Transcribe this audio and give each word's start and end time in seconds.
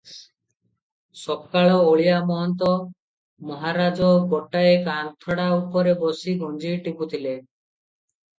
ସକାଳଓଳିଆ 1.23 2.15
ମହନ୍ତ 2.29 2.69
ମହାରାଜ 3.51 4.09
ଗୋଟାଏ 4.33 4.73
କାନ୍ଥଡ଼ା 4.89 5.47
ଉପରେ 5.59 5.95
ବସି 6.01 6.37
ଗଞ୍ଜେଇ 6.41 6.83
ଟିପୁଥିଲେ। 6.89 7.37